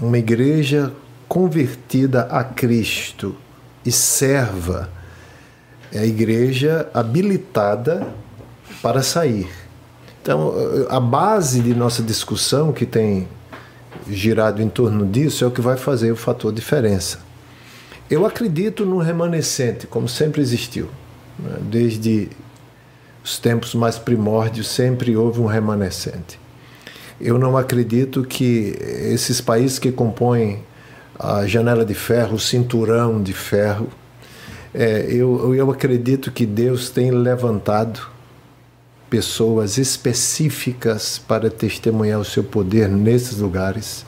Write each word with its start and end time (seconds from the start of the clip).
uma 0.00 0.18
igreja 0.18 0.92
convertida 1.28 2.22
a 2.22 2.42
Cristo 2.42 3.36
e 3.84 3.92
serva 3.92 4.90
é 5.92 5.98
a 5.98 6.06
igreja 6.06 6.88
habilitada 6.94 8.06
para 8.80 9.02
sair. 9.02 9.48
Então, 10.22 10.52
a 10.88 11.00
base 11.00 11.60
de 11.60 11.74
nossa 11.74 12.02
discussão 12.02 12.72
que 12.72 12.86
tem 12.86 13.26
girado 14.08 14.62
em 14.62 14.68
torno 14.68 15.06
disso 15.06 15.44
é 15.44 15.46
o 15.46 15.50
que 15.50 15.60
vai 15.60 15.76
fazer 15.76 16.12
o 16.12 16.16
fator 16.16 16.52
diferença. 16.52 17.20
Eu 18.10 18.26
acredito 18.26 18.84
no 18.84 18.98
remanescente, 18.98 19.86
como 19.86 20.08
sempre 20.08 20.40
existiu. 20.40 20.88
Né? 21.38 21.58
Desde 21.62 22.28
os 23.24 23.38
tempos 23.38 23.74
mais 23.74 23.98
primórdios, 23.98 24.68
sempre 24.68 25.16
houve 25.16 25.40
um 25.40 25.46
remanescente. 25.46 26.38
Eu 27.20 27.38
não 27.38 27.56
acredito 27.56 28.22
que 28.24 28.74
esses 28.80 29.40
países 29.40 29.78
que 29.78 29.92
compõem 29.92 30.62
a 31.18 31.46
janela 31.46 31.84
de 31.84 31.92
ferro, 31.92 32.36
o 32.36 32.40
cinturão 32.40 33.22
de 33.22 33.34
ferro, 33.34 33.88
é, 34.72 35.06
eu, 35.08 35.54
eu 35.54 35.70
acredito 35.70 36.32
que 36.32 36.46
Deus 36.46 36.88
tem 36.88 37.10
levantado 37.10 38.00
pessoas 39.10 39.76
específicas 39.76 41.18
para 41.18 41.50
testemunhar 41.50 42.20
o 42.20 42.24
seu 42.24 42.44
poder 42.44 42.88
nesses 42.88 43.38
lugares. 43.38 44.06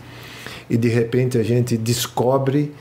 E 0.70 0.76
de 0.76 0.88
repente 0.88 1.36
a 1.36 1.42
gente 1.42 1.76
descobre, 1.76 2.72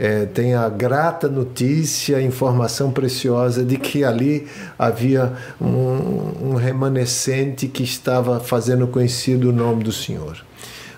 é, 0.00 0.24
tem 0.24 0.54
a 0.54 0.66
grata 0.66 1.28
notícia, 1.28 2.22
informação 2.22 2.90
preciosa 2.90 3.62
de 3.62 3.76
que 3.76 4.02
ali 4.02 4.46
havia 4.78 5.34
um, 5.60 6.52
um 6.52 6.54
remanescente 6.54 7.68
que 7.68 7.82
estava 7.82 8.40
fazendo 8.40 8.86
conhecido 8.86 9.50
o 9.50 9.52
nome 9.52 9.84
do 9.84 9.92
Senhor. 9.92 10.42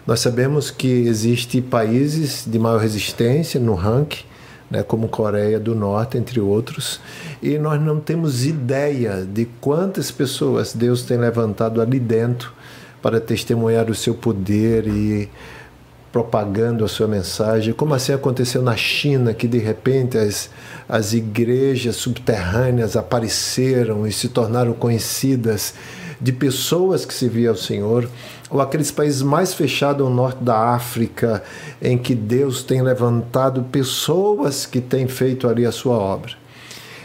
Nós 0.07 0.21
sabemos 0.21 0.71
que 0.71 0.87
existem 0.87 1.61
países 1.61 2.45
de 2.47 2.57
maior 2.61 2.79
resistência 2.79 3.59
no 3.59 3.75
ranking, 3.75 4.25
né, 4.71 4.85
como 4.85 5.09
Coreia 5.09 5.59
do 5.59 5.75
Norte, 5.75 6.17
entre 6.17 6.39
outros, 6.39 7.01
e 7.43 7.59
nós 7.59 7.83
não 7.83 7.99
temos 7.99 8.47
ideia 8.47 9.27
de 9.29 9.47
quantas 9.61 10.13
pessoas 10.13 10.75
Deus 10.75 11.03
tem 11.03 11.17
levantado 11.17 11.83
ali 11.83 11.99
dentro 11.99 12.53
para 13.03 13.21
testemunhar 13.21 13.91
o 13.91 13.97
seu 13.97 14.15
poder 14.15 14.87
e 14.87 15.29
propagando 16.13 16.85
a 16.85 16.89
sua 16.89 17.09
mensagem, 17.09 17.73
como 17.73 17.95
assim 17.95 18.13
aconteceu 18.13 18.61
na 18.61 18.77
China, 18.77 19.33
que 19.33 19.49
de 19.49 19.59
repente 19.59 20.19
as, 20.19 20.51
as 20.87 21.15
igrejas 21.15 21.97
subterrâneas 21.97 22.97
apareceram 22.97 24.07
e 24.07 24.13
se 24.13 24.29
tornaram 24.29 24.75
conhecidas 24.75 25.75
de 26.21 26.31
pessoas 26.31 27.05
que 27.05 27.15
serviam 27.15 27.53
ao 27.53 27.59
Senhor, 27.59 28.09
ou 28.51 28.61
aqueles 28.61 28.91
países 28.91 29.23
mais 29.23 29.55
fechados 29.55 30.07
ao 30.07 30.13
norte 30.13 30.45
da 30.45 30.75
África, 30.75 31.43
em 31.81 31.97
que 31.97 32.15
Deus 32.15 32.63
tem 32.63 32.83
levantado 32.83 33.63
pessoas 33.73 34.67
que 34.67 34.81
têm 34.81 35.09
feito 35.09 35.49
ali 35.49 35.65
a 35.65 35.73
sua 35.73 35.97
obra. 35.97 36.35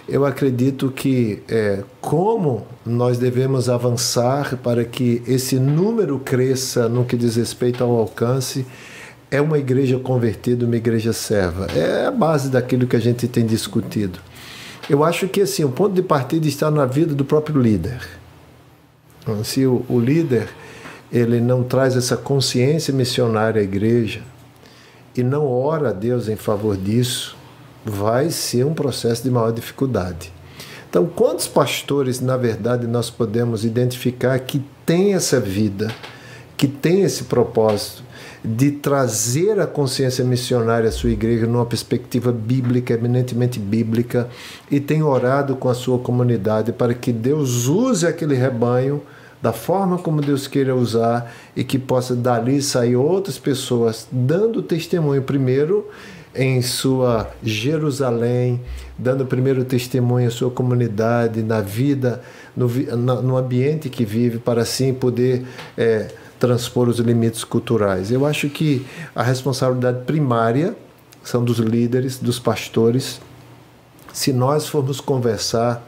Eu 0.08 0.25
acredito 0.25 0.91
que 0.91 1.41
é, 1.50 1.83
como 2.00 2.66
nós 2.85 3.17
devemos 3.17 3.69
avançar 3.69 4.58
para 4.58 4.85
que 4.85 5.22
esse 5.28 5.59
número 5.59 6.19
cresça 6.19 6.88
no 6.88 7.03
que 7.03 7.17
diz 7.17 7.35
respeito 7.35 7.83
ao 7.83 7.91
alcance, 7.97 8.66
é 9.30 9.42
uma 9.42 9.58
igreja 9.58 10.00
convertida, 10.00 10.66
uma 10.66 10.75
igreja 10.75 11.11
serva. 11.11 11.67
É 11.75 12.06
a 12.06 12.11
base 12.11 12.50
daquilo 12.50 12.88
que 12.88 12.95
a 12.95 13.00
gente 13.00 13.28
tem 13.28 13.45
discutido. 13.45 14.19
Eu 14.89 15.03
acho 15.03 15.28
que 15.28 15.42
assim, 15.42 15.64
o 15.64 15.69
ponto 15.69 15.94
de 15.94 16.02
partida 16.02 16.47
está 16.47 16.72
na 16.72 16.86
vida 16.86 17.14
do 17.14 17.25
próprio 17.25 17.61
líder. 17.61 18.02
Se 19.44 19.66
o, 19.66 19.86
o 19.89 20.00
líder 20.00 20.47
ele 21.11 21.42
não 21.42 21.64
traz 21.64 21.95
essa 21.95 22.16
consciência 22.16 22.94
missionária 22.94 23.61
à 23.61 23.64
igreja 23.64 24.22
e 25.16 25.23
não 25.23 25.45
ora 25.45 25.89
a 25.89 25.94
Deus 25.94 26.30
em 26.30 26.36
favor 26.36 26.78
disso, 26.78 27.36
vai 27.84 28.30
ser 28.30 28.66
um 28.66 28.73
processo 28.73 29.23
de 29.23 29.30
maior 29.30 29.52
dificuldade. 29.52 30.31
Então, 30.89 31.06
quantos 31.06 31.47
pastores, 31.47 32.22
na 32.22 32.38
verdade, 32.38 32.88
nós 32.88 33.09
podemos 33.09 33.66
identificar 33.66 34.40
que 34.40 34.63
tem 34.85 35.13
essa 35.13 35.40
vida, 35.40 35.94
que 36.56 36.68
tem 36.68 37.02
esse 37.02 37.25
propósito 37.25 38.06
de 38.56 38.72
trazer 38.72 39.59
a 39.59 39.68
consciência 39.68 40.24
missionária 40.24 40.88
à 40.88 40.91
sua 40.91 41.09
igreja 41.09 41.46
numa 41.46 41.66
perspectiva 41.66 42.31
bíblica, 42.31 42.94
eminentemente 42.94 43.59
bíblica, 43.59 44.30
e 44.72 44.80
tem 44.80 45.03
orado 45.03 45.56
com 45.56 45.68
a 45.68 45.74
sua 45.74 46.00
comunidade 46.00 46.72
para 46.72 46.94
que 46.94 47.12
Deus 47.12 47.68
use 47.68 48.08
aquele 48.08 48.35
rebanho 48.35 49.02
da 49.41 49.52
forma 49.52 49.97
como 49.97 50.22
Deus 50.22 50.47
queira 50.47 50.75
usar 50.75 51.31
e 51.56 51.63
que 51.63 51.78
possa 51.78 52.16
dali 52.16 52.62
sair 52.62 52.96
outras 52.96 53.38
pessoas 53.38 54.08
dando 54.12 54.64
testemunho 54.64 55.22
primeiro 55.22 55.85
em 56.34 56.62
sua 56.62 57.29
Jerusalém, 57.44 58.62
dando 58.97 59.25
primeiro 59.25 59.66
testemunho 59.66 60.28
à 60.28 60.31
sua 60.31 60.52
comunidade, 60.52 61.41
na 61.41 61.62
vida, 61.62 62.22
no, 62.56 62.68
no 63.22 63.38
ambiente 63.38 63.90
que 63.90 64.06
vive, 64.06 64.38
para 64.38 64.62
assim 64.62 64.94
poder 64.94 65.46
é, 65.78 66.08
transpor 66.40 66.88
os 66.88 67.00
limites 67.00 67.44
culturais. 67.44 68.12
Eu 68.12 68.25
acho 68.25 68.50
que 68.50 68.86
a 69.16 69.24
responsabilidade 69.24 70.06
primária 70.06 70.75
são 71.24 71.44
dos 71.44 71.59
líderes, 71.59 72.18
dos 72.18 72.40
pastores. 72.40 73.20
Se 74.14 74.31
nós 74.31 74.68
formos 74.68 75.00
conversar 75.00 75.84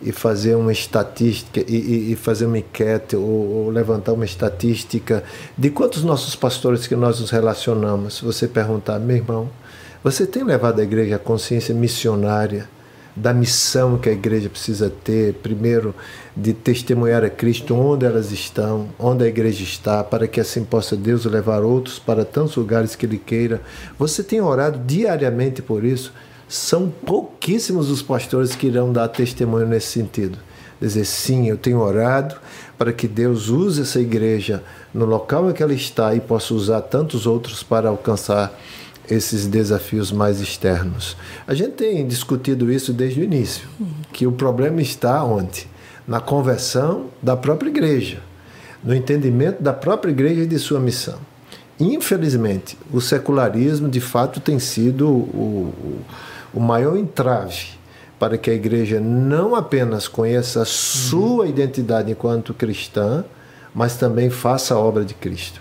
e 0.00 0.10
fazer 0.10 0.56
uma 0.56 0.72
estatística 0.72 1.60
e, 1.60 2.12
e, 2.12 2.16
fazer 2.16 2.46
uma 2.46 2.58
enquete 2.58 3.14
ou, 3.14 3.22
ou, 3.22 3.70
levantar 3.70 4.12
uma 4.12 4.24
estatística 4.24 5.22
de 5.56 5.70
quantos 5.70 6.02
nossos 6.02 6.34
pastores 6.34 6.88
que 6.88 6.96
nós 6.96 7.20
nos 7.20 7.30
relacionamos, 7.30 8.16
se 8.16 8.24
você 8.24 8.48
perguntar, 8.48 8.98
meu 8.98 9.16
irmão, 9.16 9.48
você 10.02 10.26
tem 10.26 10.42
levado 10.42 10.80
a 10.80 10.82
igreja 10.82 11.16
à 11.16 11.18
consciência 11.18 11.72
missionária 11.72 12.68
da 13.14 13.34
missão 13.34 13.98
que 13.98 14.08
a 14.08 14.12
igreja 14.12 14.48
precisa 14.48 14.90
ter, 14.90 15.34
primeiro 15.34 15.94
de 16.36 16.52
testemunhar 16.52 17.22
a 17.24 17.30
Cristo 17.30 17.74
onde 17.74 18.06
elas 18.06 18.32
estão, 18.32 18.88
onde 18.98 19.24
a 19.24 19.28
igreja 19.28 19.62
está, 19.62 20.02
para 20.02 20.26
que 20.26 20.40
assim 20.40 20.64
possa 20.64 20.96
Deus 20.96 21.24
levar 21.24 21.62
outros 21.62 21.98
para 21.98 22.24
tantos 22.24 22.56
lugares 22.56 22.96
que 22.96 23.04
Ele 23.04 23.18
queira. 23.18 23.60
Você 23.98 24.22
tem 24.22 24.40
orado 24.40 24.78
diariamente 24.78 25.60
por 25.60 25.84
isso? 25.84 26.12
são 26.52 26.90
pouquíssimos 26.90 27.88
os 27.88 28.02
pastores 28.02 28.54
que 28.54 28.66
irão 28.66 28.92
dar 28.92 29.08
testemunho 29.08 29.66
nesse 29.66 29.86
sentido. 29.86 30.36
Dizer, 30.78 31.06
sim, 31.06 31.48
eu 31.48 31.56
tenho 31.56 31.80
orado 31.80 32.34
para 32.76 32.92
que 32.92 33.08
Deus 33.08 33.48
use 33.48 33.80
essa 33.80 33.98
igreja 33.98 34.62
no 34.92 35.06
local 35.06 35.48
em 35.48 35.54
que 35.54 35.62
ela 35.62 35.72
está 35.72 36.14
e 36.14 36.20
possa 36.20 36.52
usar 36.52 36.82
tantos 36.82 37.26
outros 37.26 37.62
para 37.62 37.88
alcançar 37.88 38.52
esses 39.10 39.46
desafios 39.46 40.12
mais 40.12 40.40
externos. 40.40 41.16
A 41.46 41.54
gente 41.54 41.72
tem 41.72 42.06
discutido 42.06 42.70
isso 42.70 42.92
desde 42.92 43.20
o 43.20 43.24
início, 43.24 43.68
que 44.12 44.26
o 44.26 44.32
problema 44.32 44.80
está 44.80 45.22
onde? 45.24 45.68
Na 46.06 46.20
conversão 46.20 47.06
da 47.22 47.36
própria 47.36 47.68
igreja, 47.68 48.20
no 48.82 48.94
entendimento 48.94 49.62
da 49.62 49.72
própria 49.72 50.10
igreja 50.10 50.42
e 50.42 50.46
de 50.46 50.58
sua 50.58 50.80
missão. 50.80 51.18
Infelizmente, 51.78 52.78
o 52.92 53.00
secularismo 53.00 53.88
de 53.88 54.00
fato 54.00 54.40
tem 54.40 54.58
sido 54.58 55.08
o, 55.08 56.02
o 56.54 56.60
maior 56.60 56.96
entrave 56.96 57.80
para 58.18 58.38
que 58.38 58.50
a 58.50 58.54
igreja 58.54 59.00
não 59.00 59.56
apenas 59.56 60.06
conheça 60.06 60.62
a 60.62 60.64
sua 60.64 61.48
identidade 61.48 62.12
enquanto 62.12 62.54
cristã, 62.54 63.24
mas 63.74 63.96
também 63.96 64.30
faça 64.30 64.74
a 64.74 64.78
obra 64.78 65.04
de 65.04 65.12
Cristo. 65.12 65.60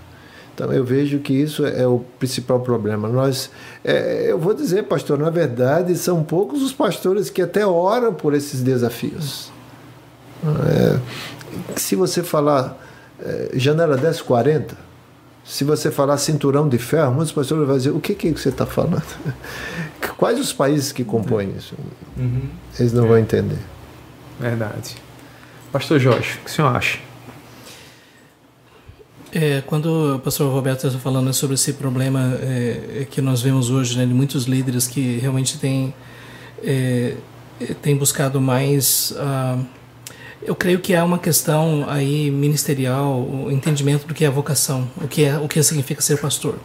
Então 0.53 0.71
eu 0.71 0.83
vejo 0.83 1.19
que 1.19 1.33
isso 1.33 1.65
é 1.65 1.87
o 1.87 2.03
principal 2.19 2.59
problema. 2.59 3.07
Nós, 3.07 3.49
é, 3.83 4.25
eu 4.29 4.37
vou 4.37 4.53
dizer, 4.53 4.83
pastor, 4.83 5.17
na 5.17 5.29
verdade 5.29 5.95
são 5.95 6.23
poucos 6.23 6.61
os 6.61 6.73
pastores 6.73 7.29
que 7.29 7.41
até 7.41 7.65
oram 7.65 8.13
por 8.13 8.33
esses 8.33 8.61
desafios. 8.61 9.51
É, 10.43 10.99
se 11.75 11.95
você 11.95 12.21
falar 12.23 12.77
é, 13.19 13.51
janela 13.53 13.97
1040, 13.97 14.75
se 15.43 15.63
você 15.63 15.89
falar 15.91 16.17
cinturão 16.17 16.67
de 16.67 16.77
ferro, 16.77 17.13
muitos 17.13 17.31
pastores 17.31 17.65
vão 17.65 17.77
dizer: 17.77 17.91
o 17.91 17.99
que, 17.99 18.13
que 18.13 18.31
você 18.31 18.49
está 18.49 18.65
falando? 18.65 19.03
Quais 20.17 20.39
os 20.39 20.53
países 20.53 20.91
que 20.91 21.03
compõem 21.03 21.53
isso? 21.57 21.75
Uhum. 22.17 22.43
Eles 22.79 22.93
não 22.93 23.05
é. 23.05 23.07
vão 23.07 23.17
entender. 23.17 23.57
Verdade. 24.39 24.95
Pastor 25.71 25.99
Jorge, 25.99 26.37
o 26.37 26.45
que 26.45 26.49
o 26.49 26.53
senhor 26.53 26.75
acha? 26.75 26.99
É, 29.33 29.61
quando 29.65 30.15
o 30.15 30.19
pastor 30.19 30.51
Roberto 30.51 30.85
está 30.85 30.99
falando 30.99 31.33
sobre 31.33 31.53
esse 31.53 31.71
problema 31.73 32.37
é, 32.41 33.07
que 33.09 33.21
nós 33.21 33.41
vemos 33.41 33.69
hoje, 33.69 33.97
né, 33.97 34.05
de 34.05 34.13
muitos 34.13 34.43
líderes 34.43 34.87
que 34.87 35.19
realmente 35.19 35.57
têm, 35.57 35.93
é, 36.61 37.15
têm 37.81 37.95
buscado 37.95 38.41
mais. 38.41 39.11
Uh, 39.11 39.65
eu 40.43 40.53
creio 40.53 40.79
que 40.79 40.93
há 40.93 41.05
uma 41.05 41.17
questão 41.17 41.85
aí 41.87 42.29
ministerial, 42.29 43.21
o 43.21 43.49
entendimento 43.49 44.05
do 44.05 44.13
que 44.13 44.25
é 44.25 44.27
a 44.27 44.31
vocação, 44.31 44.89
o 45.01 45.07
que, 45.07 45.23
é, 45.23 45.37
o 45.37 45.47
que 45.47 45.63
significa 45.63 46.01
ser 46.01 46.17
pastor. 46.17 46.55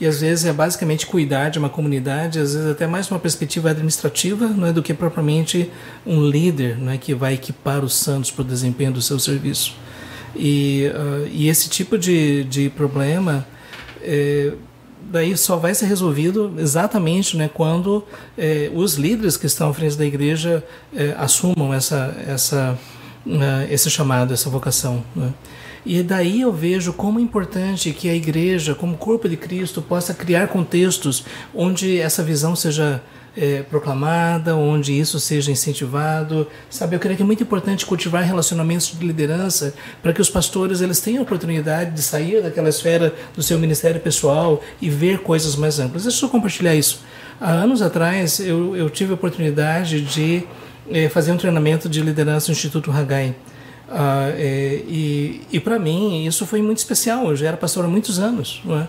E 0.00 0.06
às 0.06 0.20
vezes 0.20 0.46
é 0.46 0.52
basicamente 0.52 1.06
cuidar 1.06 1.50
de 1.50 1.60
uma 1.60 1.68
comunidade, 1.68 2.40
às 2.40 2.54
vezes 2.54 2.70
até 2.70 2.88
mais 2.88 3.08
uma 3.08 3.20
perspectiva 3.20 3.70
administrativa, 3.70 4.48
não 4.48 4.66
é 4.66 4.72
do 4.72 4.82
que 4.82 4.94
propriamente 4.94 5.70
um 6.04 6.26
líder, 6.26 6.76
não 6.76 6.90
é 6.90 6.98
que 6.98 7.14
vai 7.14 7.34
equipar 7.34 7.84
os 7.84 7.94
santos 7.94 8.32
para 8.32 8.42
o 8.42 8.44
desempenho 8.44 8.90
do 8.90 9.02
seu 9.02 9.18
serviço. 9.20 9.76
E, 10.34 10.90
uh, 10.94 11.28
e 11.32 11.48
esse 11.48 11.68
tipo 11.68 11.98
de, 11.98 12.44
de 12.44 12.70
problema 12.70 13.46
é, 14.02 14.52
daí 15.10 15.36
só 15.36 15.56
vai 15.56 15.74
ser 15.74 15.86
resolvido 15.86 16.54
exatamente 16.58 17.36
né, 17.36 17.50
quando 17.52 18.04
é, 18.38 18.70
os 18.74 18.94
líderes 18.94 19.36
que 19.36 19.46
estão 19.46 19.70
à 19.70 19.74
frente 19.74 19.96
da 19.96 20.06
igreja 20.06 20.64
é, 20.94 21.14
assumam 21.18 21.74
essa, 21.74 22.14
essa, 22.26 22.78
uh, 23.26 23.72
esse 23.72 23.90
chamado, 23.90 24.32
essa 24.32 24.48
vocação. 24.48 25.02
Né? 25.14 25.32
E 25.84 26.02
daí 26.02 26.42
eu 26.42 26.52
vejo 26.52 26.92
como 26.92 27.18
é 27.18 27.22
importante 27.22 27.92
que 27.92 28.08
a 28.08 28.14
igreja, 28.14 28.74
como 28.74 28.96
corpo 28.96 29.28
de 29.28 29.36
Cristo, 29.36 29.80
possa 29.80 30.12
criar 30.12 30.48
contextos 30.48 31.24
onde 31.54 31.98
essa 31.98 32.22
visão 32.22 32.54
seja 32.54 33.02
é, 33.36 33.62
proclamada, 33.62 34.56
onde 34.56 34.98
isso 34.98 35.20
seja 35.20 35.50
incentivado. 35.50 36.46
Sabe, 36.68 36.96
eu 36.96 37.00
creio 37.00 37.16
que 37.16 37.22
é 37.22 37.26
muito 37.26 37.42
importante 37.42 37.86
cultivar 37.86 38.22
relacionamentos 38.22 38.92
de 38.98 39.06
liderança 39.06 39.74
para 40.02 40.12
que 40.12 40.20
os 40.20 40.28
pastores 40.28 40.80
eles 40.80 41.00
tenham 41.00 41.20
a 41.20 41.22
oportunidade 41.22 41.92
de 41.92 42.02
sair 42.02 42.42
daquela 42.42 42.68
esfera 42.68 43.14
do 43.34 43.42
seu 43.42 43.58
ministério 43.58 44.00
pessoal 44.00 44.62
e 44.80 44.90
ver 44.90 45.20
coisas 45.20 45.56
mais 45.56 45.78
amplas. 45.78 46.04
Deixa 46.04 46.24
eu 46.24 46.28
compartilhar 46.28 46.74
isso. 46.74 47.02
Há 47.40 47.50
anos 47.50 47.80
atrás 47.82 48.40
eu, 48.40 48.76
eu 48.76 48.90
tive 48.90 49.12
a 49.12 49.14
oportunidade 49.14 50.00
de 50.00 50.44
é, 50.90 51.08
fazer 51.08 51.32
um 51.32 51.36
treinamento 51.36 51.88
de 51.88 52.00
liderança 52.02 52.48
no 52.48 52.52
Instituto 52.52 52.90
Hagai. 52.90 53.34
Ah, 53.88 54.30
é, 54.36 54.82
e 54.86 55.42
e 55.52 55.58
para 55.58 55.78
mim 55.78 56.24
isso 56.24 56.46
foi 56.46 56.62
muito 56.62 56.78
especial. 56.78 57.28
Eu 57.28 57.36
já 57.36 57.48
era 57.48 57.56
pastor 57.56 57.84
há 57.84 57.88
muitos 57.88 58.18
anos. 58.18 58.60
Não 58.64 58.78
é? 58.78 58.88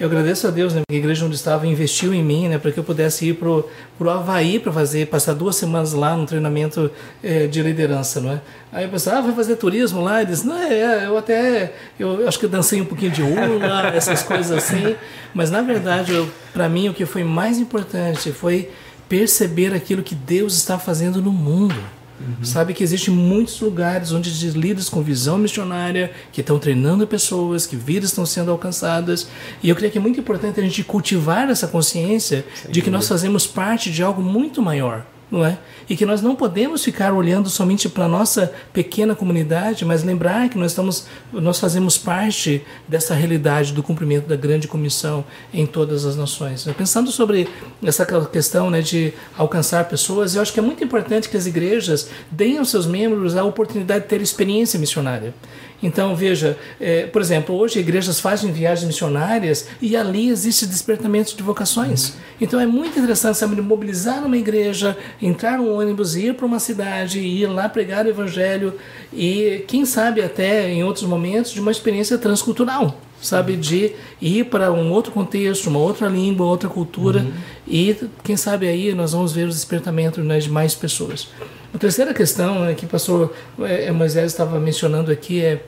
Eu 0.00 0.06
agradeço 0.06 0.48
a 0.48 0.50
Deus, 0.50 0.72
né, 0.72 0.80
a 0.90 0.94
igreja 0.94 1.26
onde 1.26 1.34
estava 1.34 1.66
investiu 1.66 2.14
em 2.14 2.24
mim, 2.24 2.48
né, 2.48 2.56
para 2.56 2.72
que 2.72 2.78
eu 2.78 2.84
pudesse 2.84 3.28
ir 3.28 3.34
pro 3.34 3.68
pro 3.98 4.08
Havaí 4.08 4.58
para 4.58 4.72
fazer, 4.72 5.06
passar 5.08 5.34
duas 5.34 5.56
semanas 5.56 5.92
lá 5.92 6.16
no 6.16 6.24
treinamento 6.24 6.90
é, 7.22 7.46
de 7.46 7.62
liderança, 7.62 8.18
não 8.18 8.32
é? 8.32 8.40
Aí 8.72 8.84
eu 8.84 8.88
pensei, 8.88 9.12
ah, 9.12 9.20
vai 9.20 9.34
fazer 9.34 9.56
turismo 9.56 10.00
lá? 10.00 10.22
Ele 10.22 10.30
disse, 10.30 10.46
não, 10.46 10.56
é, 10.56 11.06
eu 11.06 11.18
até, 11.18 11.74
eu 11.98 12.26
acho 12.26 12.38
que 12.38 12.46
eu 12.46 12.48
dancei 12.48 12.80
um 12.80 12.86
pouquinho 12.86 13.10
de 13.10 13.22
hula, 13.22 13.88
essas 13.94 14.22
coisas 14.22 14.50
assim, 14.50 14.96
mas 15.34 15.50
na 15.50 15.60
verdade, 15.60 16.12
para 16.50 16.66
mim, 16.66 16.88
o 16.88 16.94
que 16.94 17.04
foi 17.04 17.22
mais 17.22 17.58
importante 17.58 18.32
foi 18.32 18.70
perceber 19.06 19.74
aquilo 19.74 20.02
que 20.02 20.14
Deus 20.14 20.54
está 20.54 20.78
fazendo 20.78 21.20
no 21.20 21.30
mundo. 21.30 21.76
Uhum. 22.20 22.44
Sabe 22.44 22.74
que 22.74 22.84
existem 22.84 23.14
muitos 23.14 23.58
lugares 23.60 24.12
onde 24.12 24.30
líderes 24.50 24.88
com 24.88 25.02
visão 25.02 25.38
missionária 25.38 26.12
que 26.32 26.42
estão 26.42 26.58
treinando 26.58 27.06
pessoas, 27.06 27.66
que 27.66 27.76
vidas 27.76 28.10
estão 28.10 28.26
sendo 28.26 28.50
alcançadas. 28.50 29.28
E 29.62 29.68
eu 29.70 29.74
creio 29.74 29.90
que 29.90 29.98
é 29.98 30.00
muito 30.00 30.20
importante 30.20 30.60
a 30.60 30.62
gente 30.62 30.84
cultivar 30.84 31.48
essa 31.48 31.66
consciência 31.66 32.44
Sem 32.54 32.70
de 32.70 32.82
que 32.82 32.90
nós 32.90 33.08
fazemos 33.08 33.46
parte 33.46 33.90
de 33.90 34.02
algo 34.02 34.22
muito 34.22 34.60
maior 34.60 35.06
não 35.30 35.44
é? 35.44 35.58
E 35.88 35.96
que 35.96 36.04
nós 36.04 36.20
não 36.20 36.34
podemos 36.34 36.84
ficar 36.84 37.12
olhando 37.12 37.48
somente 37.48 37.88
para 37.88 38.04
a 38.04 38.08
nossa 38.08 38.52
pequena 38.72 39.14
comunidade, 39.14 39.84
mas 39.84 40.02
lembrar 40.02 40.48
que 40.48 40.58
nós 40.58 40.72
estamos, 40.72 41.06
nós 41.32 41.58
fazemos 41.58 41.96
parte 41.96 42.64
dessa 42.88 43.14
realidade 43.14 43.72
do 43.72 43.82
cumprimento 43.82 44.26
da 44.26 44.36
grande 44.36 44.66
comissão 44.66 45.24
em 45.52 45.66
todas 45.66 46.04
as 46.04 46.16
nações. 46.16 46.64
Pensando 46.76 47.10
sobre 47.12 47.48
essa 47.82 48.04
questão 48.26 48.70
né, 48.70 48.80
de 48.80 49.12
alcançar 49.36 49.88
pessoas, 49.88 50.34
eu 50.34 50.42
acho 50.42 50.52
que 50.52 50.58
é 50.58 50.62
muito 50.62 50.82
importante 50.82 51.28
que 51.28 51.36
as 51.36 51.46
igrejas 51.46 52.08
deem 52.30 52.58
aos 52.58 52.70
seus 52.70 52.86
membros 52.86 53.36
a 53.36 53.44
oportunidade 53.44 54.04
de 54.04 54.08
ter 54.08 54.20
experiência 54.20 54.78
missionária. 54.78 55.34
Então, 55.82 56.14
veja, 56.14 56.58
é, 56.80 57.06
por 57.06 57.22
exemplo, 57.22 57.56
hoje 57.56 57.78
igrejas 57.78 58.20
fazem 58.20 58.52
viagens 58.52 58.86
missionárias 58.86 59.68
e 59.80 59.96
ali 59.96 60.28
existe 60.28 60.66
despertamento 60.66 61.36
de 61.36 61.42
vocações. 61.42 62.14
Então, 62.40 62.60
é 62.60 62.66
muito 62.66 62.98
interessante 62.98 63.38
sabe, 63.38 63.60
mobilizar 63.60 64.24
uma 64.24 64.36
igreja, 64.36 64.96
entrar 65.20 65.58
num 65.58 65.72
ônibus, 65.74 66.16
ir 66.16 66.34
para 66.34 66.46
uma 66.46 66.58
cidade, 66.58 67.20
ir 67.20 67.46
lá 67.46 67.68
pregar 67.68 68.06
o 68.06 68.10
evangelho 68.10 68.74
e, 69.12 69.64
quem 69.66 69.84
sabe, 69.84 70.22
até 70.22 70.70
em 70.70 70.84
outros 70.84 71.04
momentos, 71.04 71.52
de 71.52 71.60
uma 71.60 71.70
experiência 71.70 72.18
transcultural 72.18 72.98
sabe, 73.20 73.56
de 73.56 73.92
ir 74.20 74.44
para 74.46 74.72
um 74.72 74.90
outro 74.90 75.12
contexto, 75.12 75.68
uma 75.68 75.78
outra 75.78 76.08
língua, 76.08 76.46
outra 76.46 76.68
cultura 76.68 77.20
uhum. 77.20 77.32
e 77.66 77.96
quem 78.22 78.36
sabe 78.36 78.68
aí 78.68 78.94
nós 78.94 79.12
vamos 79.12 79.32
ver 79.32 79.46
o 79.46 79.48
despertamento 79.48 80.20
né, 80.22 80.38
de 80.38 80.50
mais 80.50 80.74
pessoas. 80.74 81.28
A 81.72 81.78
terceira 81.78 82.12
questão 82.12 82.60
né, 82.60 82.74
que 82.74 82.84
o 82.84 82.88
pastor 82.88 83.32
é, 83.60 83.90
Moisés 83.92 84.32
estava 84.32 84.58
mencionando 84.58 85.10
aqui 85.10 85.40
é 85.42 85.62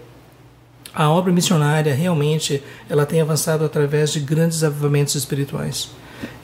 a 0.94 1.08
obra 1.08 1.32
missionária 1.32 1.94
realmente 1.94 2.62
ela 2.88 3.06
tem 3.06 3.20
avançado 3.20 3.64
através 3.64 4.12
de 4.12 4.20
grandes 4.20 4.62
avivamentos 4.62 5.14
espirituais. 5.14 5.90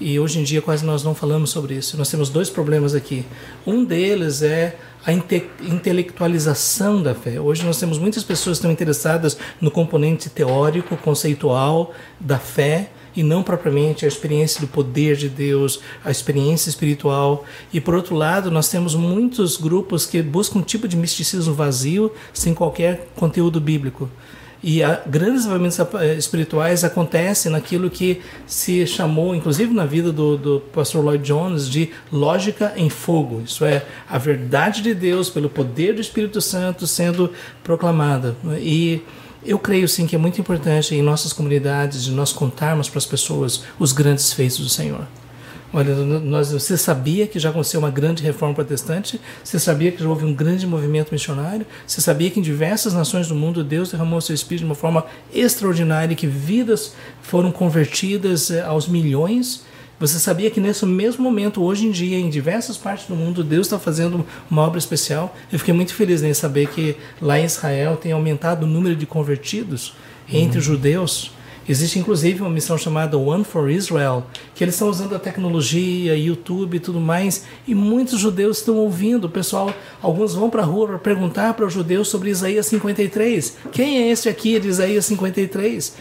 E 0.01 0.19
hoje 0.19 0.39
em 0.39 0.45
dia 0.45 0.63
quase 0.63 0.85
nós 0.85 1.03
não 1.03 1.15
falamos 1.15 1.51
sobre 1.51 1.75
isso. 1.75 1.97
Nós 1.97 2.11
temos 2.11 2.31
dois 2.31 2.51
problemas 2.51 2.95
aqui. 2.95 3.25
Um 3.67 3.85
deles 3.85 4.43
é 4.43 4.77
a 5.05 5.13
inte 5.13 5.49
intelectualização 5.61 7.03
da 7.03 7.15
fé. 7.15 7.41
Hoje 7.41 7.65
nós 7.65 7.79
temos 7.79 7.99
muitas 7.99 8.23
pessoas 8.23 8.59
que 8.59 8.61
estão 8.61 8.71
interessadas 8.71 9.39
no 9.61 9.71
componente 9.71 10.29
teórico, 10.29 10.97
conceitual 10.97 11.95
da 12.21 12.39
fé, 12.39 12.91
e 13.17 13.23
não 13.23 13.43
propriamente 13.43 14.05
a 14.05 14.09
experiência 14.09 14.61
do 14.61 14.69
poder 14.69 15.17
de 15.17 15.29
Deus, 15.29 15.81
a 16.05 16.11
experiência 16.11 16.69
espiritual. 16.69 17.45
E 17.73 17.81
por 17.81 17.95
outro 17.95 18.15
lado, 18.15 18.49
nós 18.49 18.69
temos 18.69 18.95
muitos 18.95 19.57
grupos 19.57 20.07
que 20.07 20.23
buscam 20.23 20.61
um 20.61 20.63
tipo 20.63 20.87
de 20.87 20.97
misticismo 20.97 21.53
vazio, 21.53 22.13
sem 22.33 22.55
qualquer 22.55 23.09
conteúdo 23.17 23.61
bíblico. 23.61 24.09
E 24.63 24.83
a, 24.83 25.01
grandes 25.07 25.45
avivamentos 25.45 25.79
eh, 25.79 26.15
espirituais 26.15 26.83
acontecem 26.83 27.51
naquilo 27.53 27.89
que 27.89 28.21
se 28.47 28.87
chamou, 28.87 29.35
inclusive 29.35 29.73
na 29.73 29.87
vida 29.87 30.13
do, 30.13 30.37
do 30.37 30.61
pastor 30.73 31.05
Lloyd 31.05 31.25
Jones, 31.25 31.69
de 31.69 31.91
lógica 32.11 32.73
em 32.77 32.91
fogo. 32.91 33.43
Isso 33.47 33.65
é, 33.65 33.85
a 34.09 34.19
verdade 34.19 34.83
de 34.83 34.95
Deus 34.95 35.31
pelo 35.31 35.49
poder 35.49 35.95
do 35.95 36.01
Espírito 36.01 36.41
Santo 36.41 36.87
sendo 36.87 37.33
proclamada. 37.63 38.37
E 38.59 39.01
eu 39.45 39.59
creio 39.59 39.89
sim 39.89 40.07
que 40.07 40.17
é 40.17 40.19
muito 40.19 40.41
importante 40.41 40.95
em 40.95 41.03
nossas 41.03 41.33
comunidades 41.33 42.05
de 42.05 42.11
nós 42.11 42.33
contarmos 42.33 42.89
para 42.89 42.99
as 42.99 43.07
pessoas 43.07 43.63
os 43.79 43.93
grandes 43.93 44.33
feitos 44.33 44.59
do 44.59 44.69
Senhor. 44.69 45.07
Olha, 45.71 45.95
nós, 45.95 46.51
você 46.51 46.79
sabia 46.79 47.27
que 47.27 47.39
já 47.39 47.51
aconteceu 47.51 47.79
uma 47.79 47.91
grande 47.91 48.23
reforma 48.23 48.55
protestante? 48.55 49.21
Você 49.45 49.59
sabia 49.59 49.93
que 49.93 50.03
já 50.03 50.09
houve 50.09 50.25
um 50.25 50.33
grande 50.33 50.67
movimento 50.67 51.13
missionário? 51.13 51.67
Você 51.87 52.01
sabia 52.01 52.31
que 52.31 52.41
em 52.41 52.43
diversas 52.43 52.95
nações 52.95 53.29
do 53.29 53.35
mundo 53.35 53.63
Deus 53.63 53.91
derramou 53.91 54.19
seu 54.23 54.35
Espírito 54.35 54.61
de 54.61 54.65
uma 54.65 54.75
forma 54.75 55.05
extraordinária 55.33 56.15
e 56.15 56.17
que 56.17 56.27
vidas 56.27 56.95
foram 57.21 57.53
convertidas 57.53 58.51
eh, 58.51 58.63
aos 58.63 58.89
milhões? 58.89 59.63
Você 60.01 60.19
sabia 60.19 60.51
que 60.51 60.61
nesse 60.61 60.87
mesmo 60.87 61.23
momento, 61.23 61.63
hoje 61.63 61.85
em 61.85 61.91
dia, 61.91 62.17
em 62.17 62.31
diversas 62.31 62.79
partes 62.79 63.07
do 63.07 63.15
mundo, 63.15 63.45
Deus 63.45 63.67
está 63.67 63.79
fazendo 63.79 64.25
uma 64.51 64.63
obra 64.63 64.79
especial? 64.79 65.37
Eu 65.53 65.59
fiquei 65.59 65.75
muito 65.75 65.93
feliz 65.93 66.23
em 66.23 66.33
saber 66.33 66.69
que 66.69 66.97
lá 67.21 67.39
em 67.39 67.45
Israel 67.45 67.97
tem 67.97 68.13
aumentado 68.13 68.63
o 68.63 68.67
número 68.67 68.97
de 68.97 69.05
convertidos 69.05 69.95
entre 70.33 70.59
os 70.59 70.67
uhum. 70.67 70.75
judeus. 70.75 71.33
Existe 71.69 71.99
inclusive 71.99 72.41
uma 72.41 72.51
missão 72.51 72.79
chamada 72.79 73.19
One 73.19 73.45
for 73.45 73.71
Israel, 73.71 74.25
que 74.55 74.65
eles 74.65 74.75
estão 74.75 74.89
usando 74.89 75.15
a 75.15 75.19
tecnologia, 75.19 76.17
YouTube 76.17 76.77
e 76.77 76.81
tudo 76.81 76.99
mais, 76.99 77.45
e 77.67 77.75
muitos 77.75 78.19
judeus 78.19 78.59
estão 78.59 78.77
ouvindo. 78.77 79.27
O 79.27 79.29
pessoal, 79.29 79.73
alguns 80.01 80.35
vão 80.35 80.49
para 80.49 80.63
a 80.63 80.65
rua 80.65 80.87
para 80.89 80.99
perguntar 80.99 81.53
para 81.55 81.67
os 81.67 81.73
judeus 81.73 82.09
sobre 82.09 82.31
Isaías 82.31 82.67
53. 82.67 83.57
Quem 83.71 83.99
é 83.99 84.11
este 84.11 84.29
aqui 84.29 84.59
de 84.59 84.69
Isaías 84.69 85.05
53? 85.05 85.95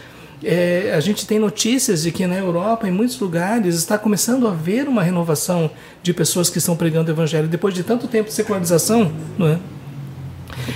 É, 0.44 0.94
a 0.96 1.00
gente 1.00 1.26
tem 1.26 1.40
notícias 1.40 2.04
de 2.04 2.12
que 2.12 2.26
na 2.28 2.36
Europa, 2.36 2.88
em 2.88 2.92
muitos 2.92 3.20
lugares, 3.20 3.76
está 3.76 3.98
começando 3.98 4.48
a 4.48 4.52
haver 4.52 4.88
uma 4.88 5.02
renovação 5.02 5.70
de 6.04 6.14
pessoas 6.14 6.50
que 6.50 6.60
estão 6.60 6.76
pregando 6.76 7.12
o 7.12 7.14
evangelho 7.14 7.48
depois 7.48 7.74
de 7.74 7.84
tanto 7.84 8.08
tempo 8.08 8.30
de 8.30 8.36
secularização, 8.36 9.12
não 9.38 9.48
é? 9.48 9.60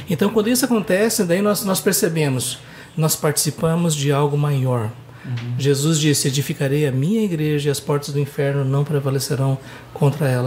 Então, 0.10 0.30
quando 0.30 0.50
isso 0.50 0.66
acontece, 0.66 1.24
daí 1.24 1.42
nós, 1.42 1.64
nós 1.64 1.80
percebemos, 1.80 2.60
nós 2.96 3.16
participamos 3.16 3.96
de 3.96 4.12
algo 4.12 4.38
maior. 4.38 4.92
Uhum. 5.24 5.56
Jesus 5.58 6.00
disse: 6.00 6.28
Edificarei 6.28 6.88
a 6.88 6.92
minha 6.92 7.24
igreja 7.24 7.70
e 7.70 7.72
as 7.72 7.80
portas 7.80 8.14
do 8.14 8.20
inferno 8.20 8.66
não 8.66 8.84
prevalecerão 8.84 9.58
contra 9.94 10.28
ela. 10.28 10.40